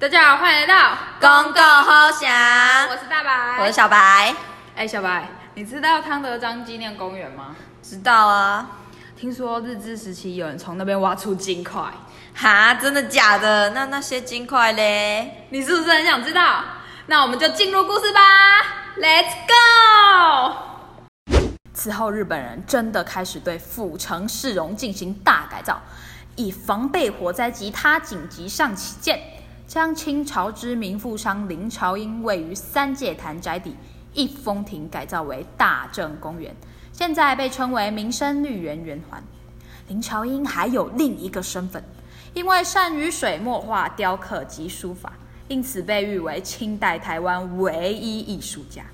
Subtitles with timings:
[0.00, 2.30] 大家好，欢迎来到公共好想，
[2.88, 4.34] 我是大白，我是小白，
[4.74, 7.56] 哎，小白，你知道汤德章纪念公园吗？
[7.82, 8.66] 知道啊。
[9.16, 11.82] 听说日治时期有人从那边挖出金块，
[12.34, 13.70] 哈，真的假的？
[13.70, 15.46] 那那些金块嘞？
[15.50, 16.62] 你是不是很想知道？
[17.06, 18.20] 那我们就进入故事吧
[18.96, 20.56] ，Let's go！
[21.74, 25.80] 此后，日本人真的开始对府城市容进行大改造，
[26.38, 29.20] 以防备火灾及他紧急上起见，
[29.66, 33.74] 将清朝知名富商林朝英位于三界潭宅邸
[34.14, 36.54] 一风亭改造为大正公园。
[36.92, 39.20] 现在被称为民生绿园圆环。
[39.88, 41.82] 林朝英还有另一个身份，
[42.34, 45.12] 因为善于水墨画、雕刻及书法，
[45.48, 48.84] 因此被誉为清代台湾唯一艺术家。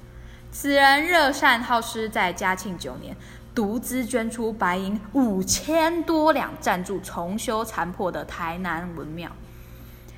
[0.56, 3.16] 此人热善好施，在嘉庆九年
[3.52, 9.28] 独资捐出白银五千多两，赞助重修残破的台南文庙。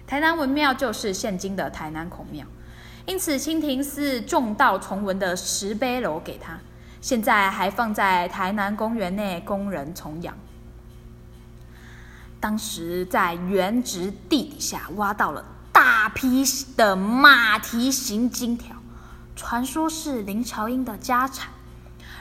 [0.07, 2.45] 台南文庙就是现今的台南孔庙，
[3.07, 6.59] 因此清廷寺众道重文的石碑楼给他。
[7.01, 10.37] 现在还放在台南公园内供人崇仰。
[12.39, 15.43] 当时在原址地底下挖到了
[15.73, 16.45] 大批
[16.77, 18.76] 的马蹄形金条，
[19.37, 21.53] 传说是林朝英的家产。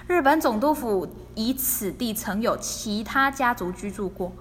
[0.05, 4.31] 日本总督府以此地曾有其他家族居住过，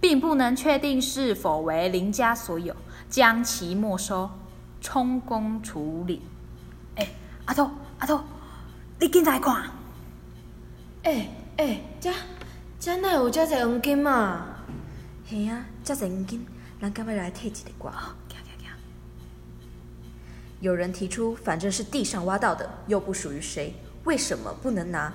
[0.00, 2.74] 并不能确定是否为林家所有，
[3.10, 4.30] 将其没收，
[4.80, 6.22] 充公处理。
[6.96, 7.06] 哎，
[7.44, 8.20] 阿头阿头，
[8.98, 9.64] 你进来看。
[11.02, 12.10] 哎哎，这
[12.78, 14.46] 这哪有这侪黄金嘛？
[15.26, 16.46] 嘿啊，这侪黄金，
[16.80, 17.92] 咱干要来摕一个挂？
[20.60, 25.12] 有人提出，反正是地上挖到的，又不属于谁，为什么不能拿？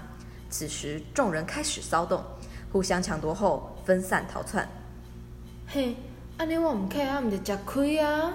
[0.49, 2.23] 此时众人开始骚动，
[2.71, 4.67] 互相抢夺后分散逃窜。
[5.67, 5.95] 嘿，
[6.37, 8.33] 安尼我唔客，我唔得吃亏啊！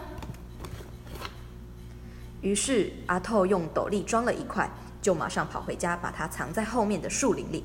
[2.40, 4.70] 于是阿透用斗笠装了一块。
[5.02, 7.64] 就马上跑回家，把它藏在后面的树林里。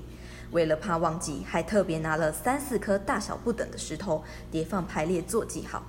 [0.52, 5.84] 为了怕忘记，还特别拿了三四颗大小不等的石头叠放排列做记号。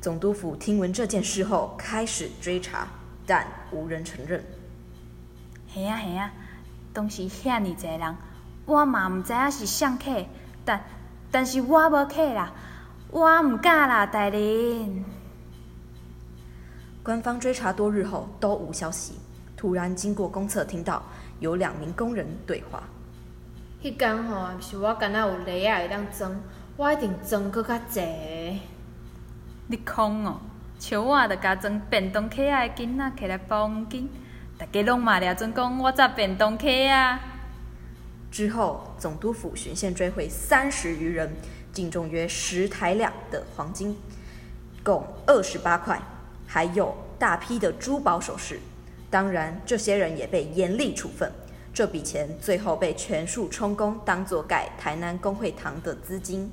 [0.00, 2.88] 总督府听闻这件事后，开始追查，
[3.26, 4.42] 但无人承认。
[5.68, 6.32] 系啊系啊，
[6.94, 8.16] 当时遐尼济人，
[8.64, 10.24] 我嘛唔知影是谁客，
[10.64, 10.82] 但
[11.30, 12.50] 但是我无客啦，
[13.10, 15.04] 我唔敢啦，大人。
[17.02, 19.14] 官方追查多日后都无消息。
[19.54, 21.02] 突然经过公厕，听到
[21.40, 22.82] 有两名工人对话。
[23.82, 26.34] 迄天吼，是我敢若有雷啊会当装，
[26.78, 28.00] 我一定装搁较济。
[29.70, 30.40] 你空哦，
[30.80, 34.10] 像我着加装便当盒仔的囡仔起来包黄金，
[34.58, 37.20] 大家拢骂了准讲我扎便当盒啊。
[38.32, 41.30] 之后，总督府巡线追回三十余人，
[41.72, 43.96] 净重约十台两的黄金，
[44.82, 46.02] 共二十八块，
[46.48, 48.58] 还有大批的珠宝首饰。
[49.08, 51.30] 当然，这些人也被严厉处分。
[51.72, 56.50] 这笔钱最后被全数充公，当做盖台南公会堂的资金。